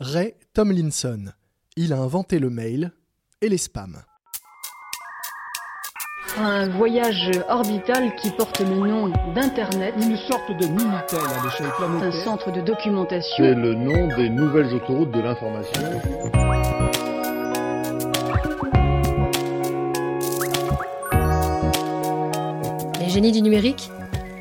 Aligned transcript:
Ray 0.00 0.34
Tomlinson. 0.52 1.32
Il 1.76 1.92
a 1.92 1.98
inventé 1.98 2.38
le 2.38 2.50
mail 2.50 2.92
et 3.40 3.48
les 3.48 3.58
spams. 3.58 4.02
Un 6.38 6.68
voyage 6.68 7.30
orbital 7.48 8.14
qui 8.16 8.30
porte 8.30 8.60
le 8.60 8.66
nom 8.66 9.08
d'Internet. 9.34 9.94
Une 9.96 10.16
sorte 10.16 10.50
de 10.50 10.66
Minitel 10.66 11.18
à 11.18 11.44
l'échelle 11.44 11.66
Un 11.66 11.98
planétaire. 11.98 12.24
centre 12.24 12.50
de 12.52 12.56
C'est 12.60 12.64
documentation. 12.66 13.44
le 13.44 13.74
nom 13.74 14.14
des 14.16 14.28
nouvelles 14.28 14.74
autoroutes 14.74 15.12
de 15.12 15.20
l'information. 15.20 15.82
Les 23.00 23.08
génies 23.08 23.32
du 23.32 23.42
numérique 23.42 23.90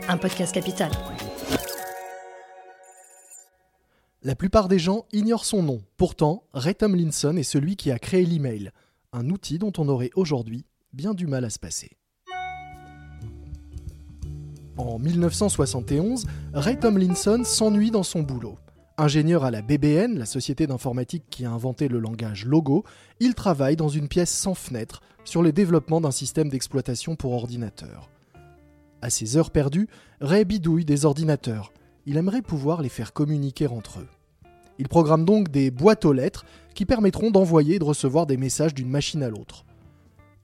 Un 0.07 0.17
podcast 0.17 0.53
capital. 0.53 0.91
La 4.25 4.35
plupart 4.35 4.67
des 4.67 4.79
gens 4.79 5.05
ignorent 5.13 5.45
son 5.45 5.61
nom. 5.61 5.83
Pourtant, 5.97 6.47
Ray 6.55 6.73
Tomlinson 6.73 7.37
est 7.37 7.43
celui 7.43 7.75
qui 7.75 7.91
a 7.91 7.99
créé 7.99 8.25
l'email, 8.25 8.71
un 9.13 9.29
outil 9.29 9.59
dont 9.59 9.71
on 9.77 9.87
aurait 9.87 10.09
aujourd'hui 10.15 10.65
bien 10.93 11.13
du 11.13 11.27
mal 11.27 11.45
à 11.45 11.51
se 11.51 11.59
passer. 11.59 11.91
En 14.77 14.97
1971, 14.97 16.25
Ray 16.55 16.79
Tomlinson 16.79 17.43
s'ennuie 17.43 17.91
dans 17.91 18.01
son 18.01 18.23
boulot. 18.23 18.57
Ingénieur 18.97 19.43
à 19.43 19.51
la 19.51 19.61
BBN, 19.61 20.17
la 20.17 20.25
société 20.25 20.65
d'informatique 20.65 21.25
qui 21.29 21.45
a 21.45 21.51
inventé 21.51 21.87
le 21.87 21.99
langage 21.99 22.45
Logo, 22.45 22.83
il 23.19 23.35
travaille 23.35 23.75
dans 23.75 23.89
une 23.89 24.07
pièce 24.07 24.33
sans 24.33 24.55
fenêtre 24.55 25.01
sur 25.23 25.43
le 25.43 25.51
développement 25.51 26.01
d'un 26.01 26.09
système 26.09 26.49
d'exploitation 26.49 27.15
pour 27.15 27.33
ordinateur. 27.33 28.09
À 29.03 29.11
ses 29.11 29.37
heures 29.37 29.51
perdues, 29.51 29.87
Ray 30.19 30.45
bidouille 30.45 30.83
des 30.83 31.05
ordinateurs. 31.05 31.71
Il 32.07 32.17
aimerait 32.17 32.41
pouvoir 32.41 32.81
les 32.81 32.89
faire 32.89 33.13
communiquer 33.13 33.67
entre 33.67 33.99
eux. 33.99 34.07
Il 34.77 34.87
programme 34.87 35.25
donc 35.25 35.49
des 35.49 35.71
boîtes 35.71 36.05
aux 36.05 36.13
lettres 36.13 36.45
qui 36.73 36.85
permettront 36.85 37.31
d'envoyer 37.31 37.75
et 37.75 37.79
de 37.79 37.83
recevoir 37.83 38.25
des 38.25 38.37
messages 38.37 38.73
d'une 38.73 38.89
machine 38.89 39.23
à 39.23 39.29
l'autre. 39.29 39.65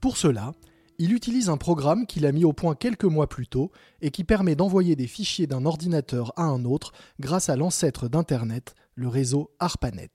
Pour 0.00 0.16
cela, 0.16 0.52
il 0.98 1.12
utilise 1.12 1.48
un 1.48 1.56
programme 1.56 2.06
qu'il 2.06 2.26
a 2.26 2.32
mis 2.32 2.44
au 2.44 2.52
point 2.52 2.74
quelques 2.74 3.04
mois 3.04 3.28
plus 3.28 3.46
tôt 3.46 3.70
et 4.00 4.10
qui 4.10 4.24
permet 4.24 4.54
d'envoyer 4.54 4.96
des 4.96 5.06
fichiers 5.06 5.46
d'un 5.46 5.64
ordinateur 5.64 6.32
à 6.36 6.44
un 6.44 6.64
autre 6.64 6.92
grâce 7.20 7.48
à 7.48 7.56
l'ancêtre 7.56 8.08
d'Internet, 8.08 8.74
le 8.94 9.08
réseau 9.08 9.50
ARPANET. 9.58 10.10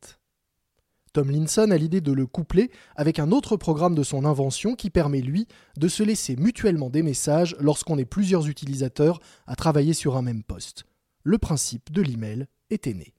Tomlinson 1.14 1.72
a 1.72 1.78
l'idée 1.78 2.02
de 2.02 2.12
le 2.12 2.28
coupler 2.28 2.70
avec 2.96 3.18
un 3.18 3.32
autre 3.32 3.58
programme 3.58 3.96
de 3.96 4.04
son 4.04 4.24
invention 4.24 4.76
qui 4.76 4.90
permet, 4.90 5.22
lui, 5.22 5.48
de 5.76 5.88
se 5.88 6.04
laisser 6.04 6.36
mutuellement 6.36 6.90
des 6.90 7.02
messages 7.02 7.56
lorsqu'on 7.60 7.98
est 7.98 8.06
plusieurs 8.06 8.48
utilisateurs 8.48 9.20
à 9.48 9.56
travailler 9.56 9.94
sur 9.94 10.16
un 10.16 10.22
même 10.22 10.44
poste. 10.44 10.86
Le 11.24 11.38
principe 11.38 11.92
de 11.92 12.02
l'email 12.02 12.46
était 12.70 12.94
né. 12.94 13.17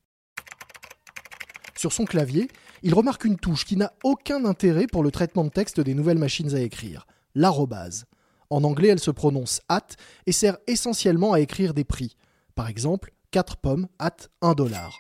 Sur 1.79 1.93
son 1.93 2.07
clavier, 2.07 2.49
il 2.83 2.93
remarque 2.93 3.25
une 3.25 3.37
touche 3.37 3.65
qui 3.65 3.77
n'a 3.77 3.93
aucun 4.03 4.45
intérêt 4.47 4.89
pour 4.89 5.05
le 5.05 5.13
traitement 5.13 5.45
de 5.45 5.51
texte 5.51 5.79
des 5.79 5.95
nouvelles 5.95 6.19
machines 6.19 6.53
à 6.57 6.61
écrire, 6.61 7.07
l'arrobase. 7.37 8.07
En 8.51 8.65
anglais, 8.65 8.89
elle 8.89 8.99
se 8.99 9.13
prononce 9.13 9.61
at 9.69 9.87
et 10.27 10.33
sert 10.33 10.59
essentiellement 10.67 11.35
à 11.35 11.39
écrire 11.39 11.75
des 11.75 11.85
prix. 11.85 12.17
Par 12.57 12.67
exemple, 12.67 13.13
4 13.31 13.59
pommes 13.59 13.87
at 14.01 14.17
1 14.43 14.55
dollar. 14.55 14.99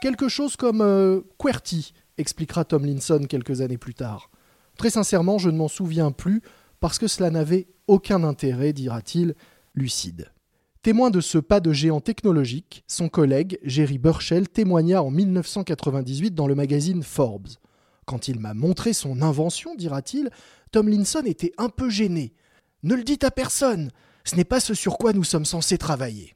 Quelque 0.00 0.28
chose 0.28 0.56
comme 0.56 0.80
euh, 0.80 1.20
QWERTY, 1.36 1.92
expliquera 2.16 2.64
Tomlinson 2.64 3.26
quelques 3.28 3.60
années 3.60 3.76
plus 3.76 3.92
tard. 3.92 4.30
Très 4.78 4.88
sincèrement, 4.88 5.36
je 5.36 5.50
ne 5.50 5.58
m'en 5.58 5.68
souviens 5.68 6.12
plus, 6.12 6.40
parce 6.80 6.98
que 6.98 7.06
cela 7.06 7.28
n'avait 7.28 7.68
aucun 7.86 8.24
intérêt, 8.24 8.72
dira-t-il, 8.72 9.34
lucide. 9.74 10.32
Témoin 10.80 11.10
de 11.10 11.20
ce 11.20 11.36
pas 11.36 11.60
de 11.60 11.74
géant 11.74 12.00
technologique, 12.00 12.84
son 12.86 13.10
collègue, 13.10 13.58
Jerry 13.64 13.98
Burchell, 13.98 14.48
témoigna 14.48 15.02
en 15.02 15.10
1998 15.10 16.34
dans 16.34 16.46
le 16.46 16.54
magazine 16.54 17.02
Forbes. 17.02 17.50
Quand 18.10 18.26
il 18.26 18.40
m'a 18.40 18.54
montré 18.54 18.92
son 18.92 19.22
invention, 19.22 19.76
dira-t-il, 19.76 20.30
Tomlinson 20.72 21.22
était 21.26 21.52
un 21.58 21.68
peu 21.68 21.88
gêné. 21.88 22.32
Ne 22.82 22.96
le 22.96 23.04
dites 23.04 23.22
à 23.22 23.30
personne, 23.30 23.92
ce 24.24 24.34
n'est 24.34 24.42
pas 24.42 24.58
ce 24.58 24.74
sur 24.74 24.98
quoi 24.98 25.12
nous 25.12 25.22
sommes 25.22 25.44
censés 25.44 25.78
travailler. 25.78 26.34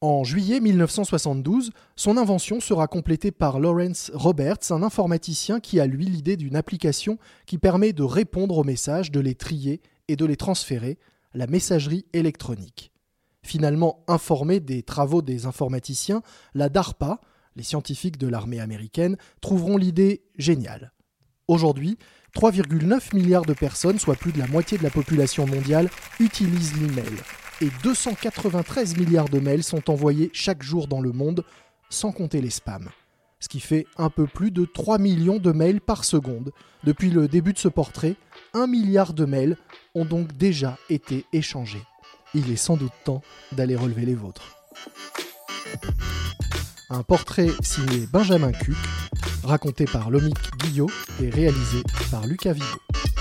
En 0.00 0.22
juillet 0.22 0.60
1972, 0.60 1.72
son 1.96 2.16
invention 2.18 2.60
sera 2.60 2.86
complétée 2.86 3.32
par 3.32 3.58
Lawrence 3.58 4.12
Roberts, 4.14 4.70
un 4.70 4.84
informaticien 4.84 5.58
qui 5.58 5.80
a 5.80 5.88
lui 5.88 6.04
l'idée 6.04 6.36
d'une 6.36 6.54
application 6.54 7.18
qui 7.46 7.58
permet 7.58 7.92
de 7.92 8.04
répondre 8.04 8.56
aux 8.56 8.62
messages, 8.62 9.10
de 9.10 9.18
les 9.18 9.34
trier 9.34 9.80
et 10.06 10.14
de 10.14 10.24
les 10.24 10.36
transférer, 10.36 11.00
la 11.34 11.48
messagerie 11.48 12.06
électronique. 12.12 12.92
Finalement 13.42 14.04
informée 14.06 14.60
des 14.60 14.84
travaux 14.84 15.20
des 15.20 15.46
informaticiens, 15.46 16.22
la 16.54 16.68
DARPA, 16.68 17.20
les 17.56 17.62
scientifiques 17.62 18.18
de 18.18 18.28
l'armée 18.28 18.60
américaine, 18.60 19.16
trouveront 19.40 19.76
l'idée 19.76 20.22
géniale. 20.38 20.92
Aujourd'hui, 21.48 21.98
3,9 22.36 23.14
milliards 23.14 23.44
de 23.44 23.52
personnes, 23.52 23.98
soit 23.98 24.16
plus 24.16 24.32
de 24.32 24.38
la 24.38 24.46
moitié 24.46 24.78
de 24.78 24.82
la 24.82 24.90
population 24.90 25.46
mondiale, 25.46 25.90
utilisent 26.18 26.80
l'email. 26.80 27.18
Et 27.60 27.68
293 27.82 28.96
milliards 28.96 29.28
de 29.28 29.38
mails 29.38 29.62
sont 29.62 29.90
envoyés 29.90 30.30
chaque 30.32 30.62
jour 30.62 30.88
dans 30.88 31.00
le 31.00 31.12
monde, 31.12 31.44
sans 31.90 32.10
compter 32.10 32.40
les 32.40 32.50
spams. 32.50 32.88
Ce 33.38 33.48
qui 33.48 33.60
fait 33.60 33.86
un 33.98 34.08
peu 34.08 34.26
plus 34.26 34.50
de 34.50 34.64
3 34.64 34.98
millions 34.98 35.38
de 35.38 35.52
mails 35.52 35.80
par 35.80 36.04
seconde. 36.04 36.52
Depuis 36.84 37.10
le 37.10 37.28
début 37.28 37.52
de 37.52 37.58
ce 37.58 37.68
portrait, 37.68 38.16
1 38.54 38.66
milliard 38.66 39.12
de 39.12 39.24
mails 39.24 39.56
ont 39.94 40.04
donc 40.04 40.32
déjà 40.36 40.78
été 40.88 41.26
échangés. 41.32 41.82
Il 42.34 42.50
est 42.50 42.56
sans 42.56 42.76
doute 42.76 42.92
temps 43.04 43.22
d'aller 43.50 43.76
relever 43.76 44.06
les 44.06 44.14
vôtres. 44.14 44.61
Un 46.94 47.02
portrait 47.02 47.48
signé 47.62 48.06
Benjamin 48.12 48.52
Cuc, 48.52 48.76
raconté 49.44 49.86
par 49.86 50.10
Lomic 50.10 50.36
Guillot 50.58 50.90
et 51.22 51.30
réalisé 51.30 51.82
par 52.10 52.26
Lucas 52.26 52.52
Vigo. 52.52 53.11